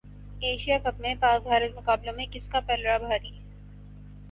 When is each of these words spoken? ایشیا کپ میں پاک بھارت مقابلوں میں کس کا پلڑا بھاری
ایشیا 0.41 0.77
کپ 0.83 0.99
میں 0.99 1.13
پاک 1.19 1.43
بھارت 1.43 1.75
مقابلوں 1.75 2.13
میں 2.13 2.25
کس 2.31 2.47
کا 2.47 2.59
پلڑا 2.59 2.97
بھاری 2.99 3.31